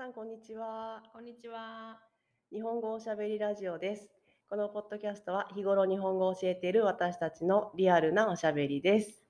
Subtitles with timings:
[0.00, 1.02] さんこんにちは。
[1.12, 2.00] こんにちは。
[2.50, 4.08] 日本語おしゃべりラジオです。
[4.48, 9.22] このポッドキャストは日頃日本語を教えている私たちのリアルなおしゃべりです。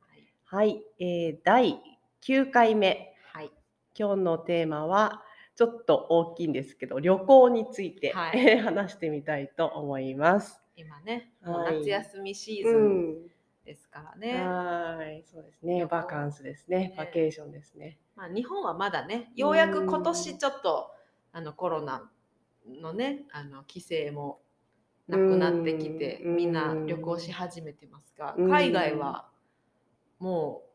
[0.44, 1.80] はい、えー第
[2.24, 3.16] 9回目。
[3.32, 3.50] はい。
[3.98, 5.24] 今日のテーマは
[5.56, 10.62] ちょっと大きいんですけど、旅行について、はい 話してみたいと思います。
[10.76, 13.29] 今ね、もうはい夏休みシーズうンん、
[13.64, 14.44] ですからね。
[14.44, 15.86] はい、そうですね。
[15.86, 16.94] バカンスですねね。
[16.96, 17.98] バケーションですね。
[18.16, 20.90] まあ日本はまだね、ようやく今年ちょっと
[21.32, 22.10] あのコロナ
[22.66, 24.40] のね、あの規制も
[25.08, 29.28] なくなってきて、うんみんな旅行し始めてますが、うん海外は
[30.18, 30.69] もう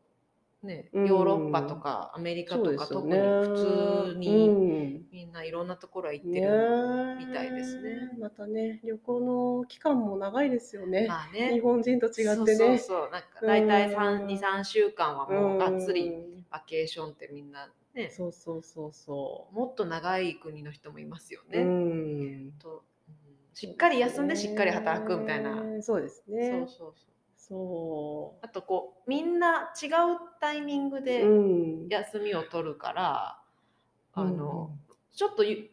[0.66, 8.10] ね、うんヨーロッパとかアメリカとか、特に普通にうんみんないろんなところへ行ってねるみたいですね。
[8.20, 11.06] またね、旅行の期間も長いですよね。
[11.08, 12.34] まあね日本人と違ってね。
[12.34, 21.52] そうそうそうなんか大体うん23週間はもうがっつりうんバケーションってみんなねそうそうそうそもっと長い国の人もいますよう。
[21.52, 21.62] ね。
[21.62, 23.16] うんとうん
[23.54, 25.62] しっかり休んでしっかり働くみたいな。
[25.62, 26.50] ねそうですそうね。
[26.50, 26.94] そうそう
[27.48, 29.90] そあとこうみんな違う
[30.40, 31.02] タイミングう。
[31.02, 31.88] でうん。
[31.88, 33.38] 休みを取るから、
[34.14, 34.70] あうんの
[35.14, 35.70] ちょっとゆ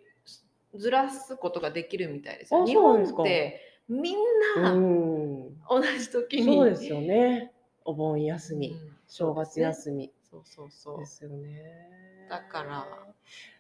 [0.76, 2.64] ずらすことができるみたいですよ。
[2.64, 4.16] あ日本ってみん
[4.58, 5.58] うなん。
[5.70, 7.52] 同じ時に、そうですよね。
[7.86, 12.28] お盆休み、うん正月休みそうそうそうですよね。
[12.30, 12.88] だから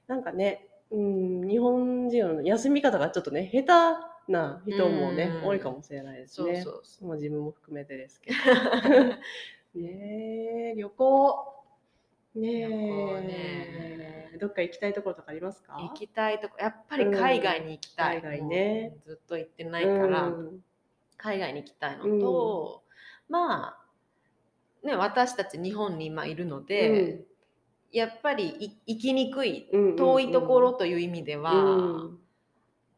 [0.08, 5.47] なんかね、うん、日本人の休み方がちょっとね、下手な人もね、うん。
[5.47, 6.61] 多いかもしれないですそうね。
[6.61, 7.07] そうそう。
[7.09, 8.38] まあ自分も含めてですけど。
[9.79, 11.53] ねえ、旅行。
[12.35, 12.67] ねえ。
[14.31, 14.38] ね。
[14.39, 15.75] どっか行きたいところとかありますか？
[15.75, 16.55] 行きたいとこ。
[16.59, 18.23] やっぱり海外に行きたい、うん。
[18.23, 18.89] 海外ね。
[18.89, 20.63] もうずっと行ってないから、うん。
[21.17, 22.83] 海外に行きたいのと、
[23.29, 23.77] ま
[24.83, 27.25] あね私たち日本に今いるので、
[27.91, 29.95] やっぱりい行きにくいうん。
[29.95, 32.19] 遠いところという意味では、うん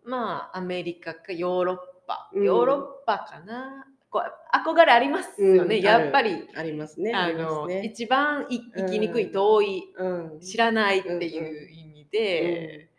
[0.05, 1.77] まあアメリカかヨーロッ
[2.07, 2.43] パ、うん。
[2.43, 3.85] ヨーロッパかな。
[4.09, 6.47] こう憧れありますよね、うんやっぱり。
[6.55, 7.13] ありますね。
[7.13, 7.83] あの、ね。
[7.83, 10.39] 一番い行きにくい遠い、うん。
[10.39, 12.89] 知らないっていう意味で、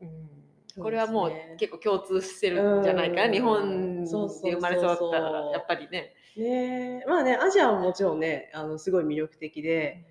[0.00, 0.82] うん。
[0.82, 3.32] これはもう結構共通してるんじゃないかな、うん。
[3.32, 6.14] 日本で生まれ育ったらやっぱりね。
[6.34, 7.04] ねえ。
[7.06, 10.06] まあねアジアはもちろんねあのすごい魅力的で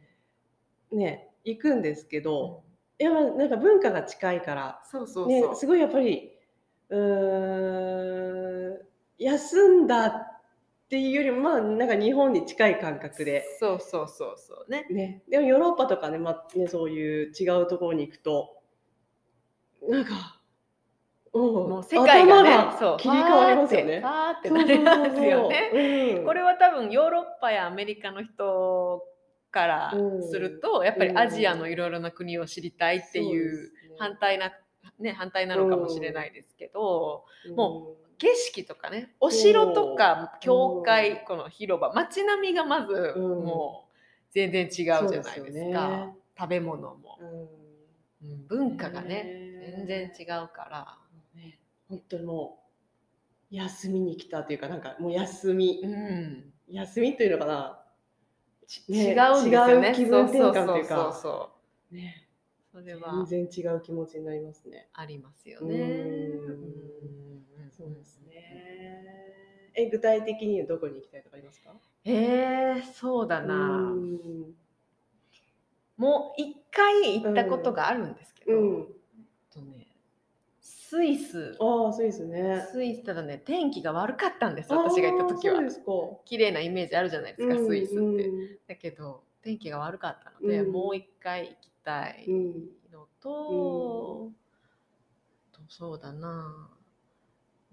[0.92, 2.64] ね行くんですけど、
[3.02, 5.28] いやまあなんか文化が近いからそうそう。
[5.28, 6.32] ねすごいやっぱり
[6.90, 8.80] うーん
[9.18, 10.42] 休んだっ
[10.88, 13.44] ていうよりもまあなんか日本に近い感覚で。
[13.60, 14.86] そうそうそうそうね。
[14.92, 18.62] ね、でもヨーロッパとかね,、まあ、ねそういう違うところに行くと
[19.90, 20.40] なんか、
[21.34, 24.00] うん、もう世界がね、頭そう切り替わりますよね。
[24.00, 25.72] ファーってなりますよね。
[25.74, 29.04] ねこれは多分ヨーロッパやアメリカの人
[29.52, 29.94] から
[30.30, 34.52] すると、やっぱりアジアのいろいろな国を知りたいっていう反対な、
[35.00, 37.26] ね、反対なのかもしれないですけど、
[37.56, 43.44] も景色とかねお城とか教会、うんこの広場街並みがまずうん。
[43.44, 43.92] もう
[44.32, 46.14] 全然違うじゃないですか、ね。
[46.40, 50.98] 食べ物も、うん、うん文化がねね全然違うから、
[51.36, 51.60] ね。
[51.90, 52.60] 本当にも
[53.52, 56.54] う休みに来たというかなんかもう休み、うん。
[56.68, 57.81] 休みというのかな、ね
[58.90, 59.88] 違うんですよね。
[59.90, 60.96] 違う気分転換というか。
[60.96, 61.50] そうそうそ
[61.92, 62.28] うね、
[62.72, 63.26] それは。
[63.28, 64.88] 全然違う気持ちになりますね。
[64.94, 65.76] ありますよね。
[65.76, 66.50] うん。
[66.50, 68.44] うんそうですね。
[69.74, 71.74] え、具体的にはどこに行きたいとかありますか？
[72.04, 73.56] えー、そうだな、
[73.92, 74.56] うん。
[75.98, 78.78] もう一回行ったことがあるんですけど、うん。
[78.80, 79.01] えっとね、
[80.92, 82.68] スイスああ、そうですね。
[82.70, 85.84] スイスただね天気が悪かったんです私が行った時はそうですか。
[86.26, 92.54] 綺麗なイメージあるじゃないですか、スイスって、うんだけど天気が悪かったので、うんもう一回行きたいうん。
[92.92, 94.32] のと、
[95.54, 96.70] とそうだな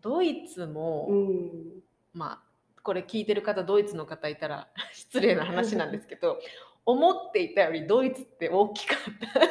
[0.01, 1.83] ドイツも、うん。
[2.15, 2.43] まあ
[2.85, 6.39] これ聞いてる方ドイツの方いたら 失礼な話なんですけど
[6.87, 8.99] 思っていたよりドイツって大きかっ
[9.35, 9.45] たう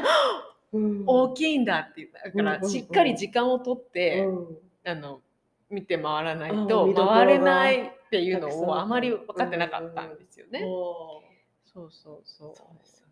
[0.00, 0.36] ん
[1.06, 4.58] 大きいんだって言っただからしっかり時間をとって、うん
[4.88, 5.20] あの
[5.68, 10.60] 見て回らないあと回れないっていうのをあまり分かってなかったんですよね。
[10.60, 11.22] そ
[11.86, 12.52] うそうそう。
[12.56, 13.06] そうですよ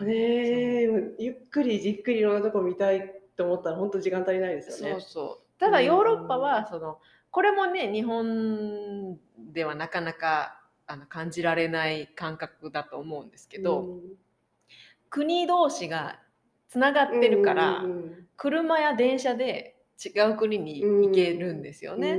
[0.00, 0.06] ね。
[0.06, 4.92] ねゆっくりじっくりいろんなとこ見たいと思ったら本当時間足りないですよね。
[4.92, 5.58] そうそう。
[5.58, 6.98] ただヨーロッパはその
[7.32, 9.18] これもね日本
[9.52, 14.00] ではなかなかあの感じられない感覚だと思うんですけど、うん
[15.10, 16.18] 国同士が
[16.68, 22.12] つながってるから、うん車や電車で違う国に行けるんですよね。
[22.12, 22.16] う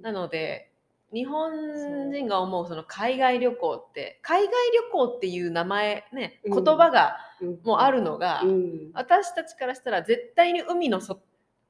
[0.00, 0.02] ん。
[0.02, 0.72] なので
[1.12, 6.64] 日本人が思うその海外旅行って海外旅行っていう名前ねうん。
[6.64, 7.58] 言葉がうん。
[7.62, 8.90] もうあるのが、うん。
[8.94, 11.20] 私たちからしたら絶対に海のそ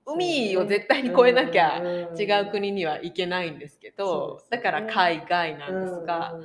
[0.06, 1.76] 海を絶対に越えなきゃ
[2.18, 6.40] 違う国には行けないんですけど、だから海外なんですが、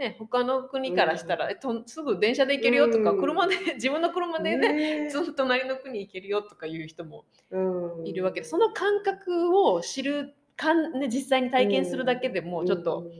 [0.00, 3.20] ね、他の国からしたら、えとすぐ電車で行けるよとか、うん。
[3.20, 5.10] 車で 自分の車でねね。
[5.36, 8.06] 隣の国行けるよとかいう人もうん。
[8.06, 8.40] いるわけ。
[8.40, 13.10] で、その感覚を知るかん、ね、実際に体験するだけでもちょっと、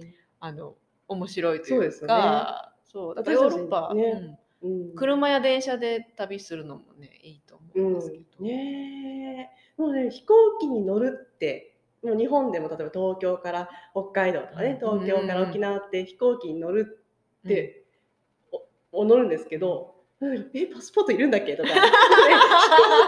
[0.41, 0.75] あの
[1.07, 3.15] 面白いというそうですよかそう。
[3.15, 4.39] だからヨーロッパ、ね。
[4.63, 4.73] うん。
[4.73, 4.95] うん。
[4.95, 9.81] 車や電車で旅するのもねいいと思うんですけど、うん、ねえ。
[9.81, 11.70] もうね飛行機に乗るって
[12.03, 15.01] もう日本でも例えば東京から北海道とかねうん。
[15.01, 16.99] 東京から沖縄って飛行機に乗る
[17.47, 17.85] って、
[18.93, 20.51] お乗るんですけど、うん。
[20.55, 21.81] えパスポートいるんだっけとか、ね飛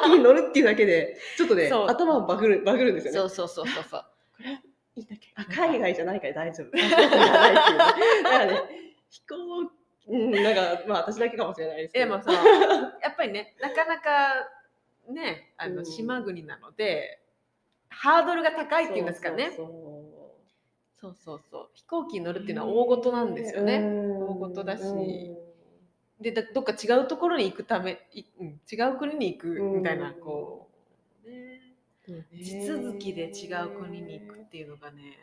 [0.04, 3.18] 行機に乗るっていうだけでちょっとね頭をバグるバグるんですよね。
[3.18, 4.04] そうそうそうそうそう。
[4.36, 4.50] これ
[4.96, 5.32] いいんだっけ？
[5.36, 6.70] あ海外じゃないから大丈夫。
[6.76, 6.80] だ
[8.30, 8.60] からね
[9.10, 9.70] 飛行
[10.08, 12.06] うんなんかまあ私だけかもしれないですけど。
[12.06, 14.34] でもそのやっぱりねなかなか
[15.10, 15.76] ねあうん。
[15.76, 17.21] の島国なので、
[17.92, 19.52] ハードルが高いっていうんですかね。
[19.56, 21.68] そうそうそう。
[21.74, 23.78] 飛行機に乗るっていうのは大事なんですよね。
[23.78, 24.20] うん。
[24.20, 24.82] 大事だし。
[24.82, 26.22] うん。
[26.22, 30.12] でだどっか違うところに行くためい、うん、違う国に行くみたいな、う。
[30.12, 30.68] んこ
[31.26, 31.60] う、ね、
[32.40, 35.18] 地続きで違う国に行くっていうのがね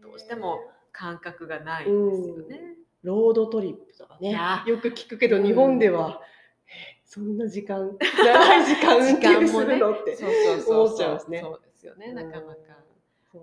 [0.00, 0.60] どうしても
[0.92, 2.74] 感覚がないんですよね。
[3.02, 4.36] ロードトリップとかね。
[4.38, 5.44] あよく聞くけどうん。
[5.44, 6.22] 日本では、
[6.68, 10.84] えそんな時間長い時間運転するのってそうそうそう。
[10.86, 11.40] 思っちゃいますね。
[11.40, 12.60] そうですよねなかなか。
[13.32, 13.42] そう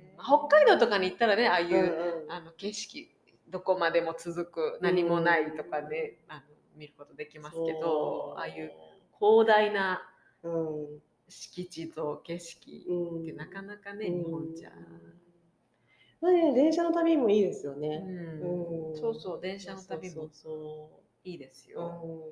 [0.00, 0.14] ね。
[0.16, 3.10] まあ北海道とかに行ったらねああいう、あの景色
[3.48, 6.42] どこまでも続く何もないとかで、あの
[6.76, 8.72] 見ることできますけどああいう
[9.18, 10.02] 広大な
[10.42, 11.02] うん。
[11.28, 13.22] 敷地と景色うん。
[13.22, 14.24] ってなかなかね、うん。
[14.24, 14.70] 日本じゃ、
[16.20, 18.90] まあね電車の旅もいいですようね、ん。
[18.90, 18.96] うん。
[18.96, 20.90] そうそう電車の旅もそうそ
[21.24, 22.24] いいですよ、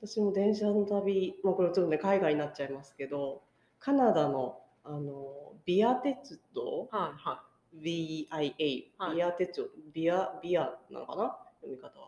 [0.00, 3.42] 私も電車の旅、まあ、これちょっとね海外になっちゃいますけど
[3.84, 7.42] カナダのあのビア鉄道はいは
[7.82, 7.82] い。
[7.82, 11.36] ビア鉄道ビアビアなのかな？
[11.60, 12.06] 読み方は。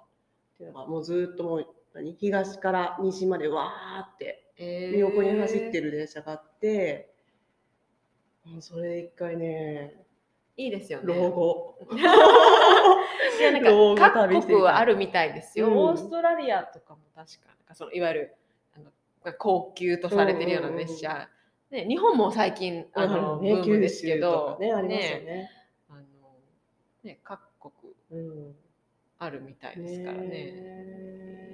[0.54, 2.14] っていうのがもうずっともう何？
[2.14, 4.48] 東から西までわーって
[4.96, 7.12] 横に走ってる電車があって、
[8.46, 10.02] もうそれ一回ね
[10.56, 11.14] いいですよね。
[11.14, 11.78] 老後。
[11.92, 13.70] いやなんか
[14.26, 15.76] 各国はあるみたいですよ、うん。
[15.76, 18.34] オーストラリアとかも確かなんかそのいわゆる
[18.74, 18.90] あの
[19.34, 21.28] 高級とされてるような列車、
[21.76, 24.56] ね、日本も最近あの、ねブームですけど。
[24.58, 25.50] かねありますよね。
[25.90, 26.02] あの
[27.04, 28.16] ね各国う
[28.50, 28.54] ん。
[29.18, 30.28] あるみたいですからね。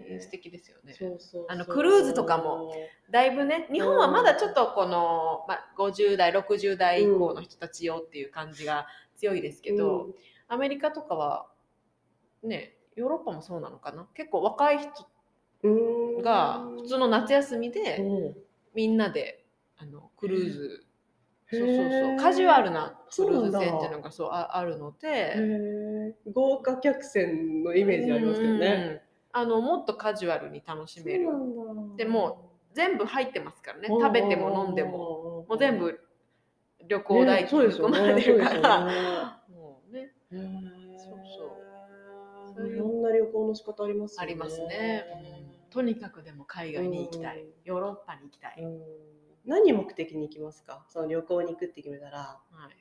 [0.09, 0.95] ね素敵ですよね。
[0.95, 1.47] そうそうそう。
[1.49, 2.73] あのクルーズとかも
[3.11, 8.87] だいぶね日本はまだちょっとこの、まあ、50代60代以降の人たちよっていう感じが
[9.17, 10.09] 強いですけど、
[10.49, 11.47] アメリカとかは
[12.43, 14.07] ねヨーロッパもそうなのかな？
[14.15, 14.89] 結構若い人
[15.65, 15.69] う
[16.21, 16.23] ん。
[16.23, 18.37] が普通の夏休みでうん。
[18.75, 19.42] みんなで
[19.77, 20.87] あのクルーズ、
[21.51, 22.17] そうそうそう。
[22.17, 29.03] カジュアルなクルーズ船っていうのがそうああるので、豪華客船のイメージありますけどね。
[29.35, 29.41] うん。
[29.41, 31.27] あのもっとカジュアルに楽しめる。
[31.97, 33.89] でも全部入ってますからね。
[33.89, 35.45] 食べても飲んでも。
[35.49, 36.01] もう全部
[36.89, 40.12] 旅行代金含まれるから、もうね。
[40.31, 41.19] そう
[42.57, 42.69] そう。
[42.69, 44.26] いろんな旅行の仕方ありますよね。
[44.26, 45.05] ありますね、
[45.71, 47.49] とにかくでも海外に行きたい、うん。
[47.64, 48.81] ヨーロッパに行きたい、うん
[49.46, 50.84] 何目的に行きますか？
[50.88, 52.18] その旅行に行くって決めたら。
[52.18, 52.38] は
[52.70, 52.76] い。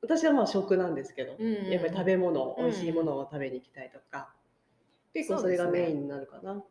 [0.00, 4.28] 私はまあ食なんですけど、うんやっぱり食べ物、うん美味しいものを食べに行きたいとか、
[5.12, 6.62] 結構それがメインになるかな。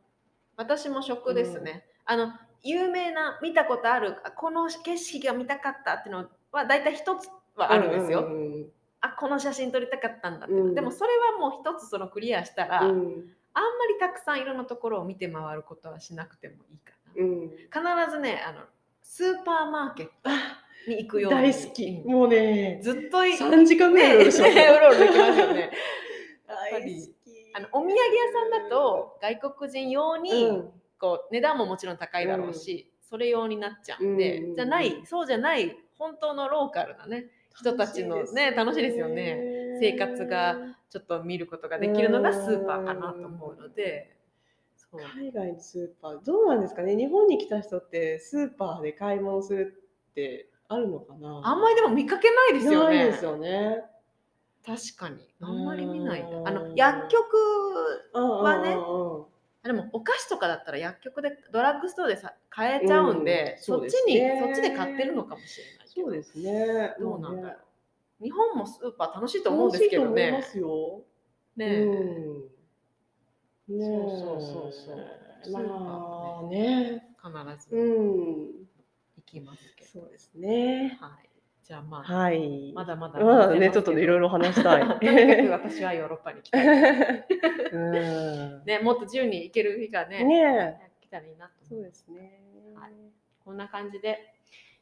[0.55, 2.31] 私も食ですね、あの
[2.63, 8.65] 有名な見たことあるあこの景色が見たかったっていうのは大体一つはあるんですよ、うんうん
[8.99, 10.73] あこの写真撮りたかったんだっていうん。
[10.73, 12.89] でもそれはもう一つそのクリアしたら、うん。
[12.89, 17.49] あんまりたくさんいろんなところを見て回ることはしなくてもいいかな、うん。
[18.07, 18.61] 必ずねあの
[19.09, 21.39] スーパーマーケットあに行くように。
[21.39, 22.11] 大好き、うん。
[22.11, 25.71] もうねずっとい3時間ぐらいねねうろうろできますよね。
[26.45, 27.51] 大り好き。
[27.53, 27.97] あのお土産屋
[28.31, 30.71] さんだと外国人用に、うん。
[30.99, 38.51] こう値段ももちろん高いだろうし、それ用になっちゃうんで、うんじゃないそうじゃない本当のローカルなね人たちのね。
[38.51, 39.77] 楽しいですよね。
[39.79, 40.57] 生活が
[40.89, 44.16] ちょっと見ることができるのがスーパーかなと思うので、
[45.04, 46.96] 海外のスーパーどうなんですかね？
[46.96, 51.42] 日本に来た人ってスーパーで買い物するってあるのかな？
[51.44, 53.06] あんまりでも見かけないですよね。
[53.06, 53.84] ですよね。
[54.66, 55.18] 確かに。
[55.42, 57.38] あんまり見ないあの薬局
[58.13, 58.75] はね
[59.63, 63.63] でもお菓子とかだったら薬局でドラッグストアでさ買えちゃうんで、うん。
[63.63, 66.94] そっちにそっちで買ってるのかもしれないそうですね。
[67.00, 67.56] どうなんだろ
[68.20, 68.24] う。
[68.24, 70.32] 日本もスーパー楽しいと思うんですけどね。
[70.32, 71.01] 楽しいと思いますよ。
[71.56, 71.89] ねう
[72.44, 72.56] ん。
[73.69, 77.03] ねえそうそうそうそうまあね。
[77.21, 78.67] 必ずうん。
[79.17, 79.89] 行きますけど。
[80.01, 80.97] そうですね。
[81.00, 81.29] はい。
[81.63, 82.71] じゃあまあ、はい。
[82.74, 84.81] まだまだまあね、ちょっとね、いろいろ話したい。
[85.00, 87.25] とにかく私はヨーロッパに行きたい。
[87.71, 88.63] うん。
[88.65, 91.83] ね、もっと自由に行ける日がね、ね来たらいいなとそう。
[91.83, 92.41] ですね。
[92.75, 92.93] はい
[93.43, 94.33] こんな感じで、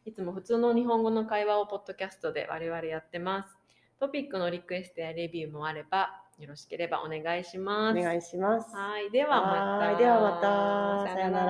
[0.05, 3.55] いつも普通の日本語の会話をポッドキャストで我々やってます。
[3.99, 7.97] トピックのリクエストやレビューもあれば、よろしければお願いします。
[7.97, 8.75] お願いします。
[8.75, 9.87] はい、ではまた。
[9.87, 11.13] はいではまた。
[11.13, 11.45] さよな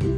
[0.00, 0.13] ら。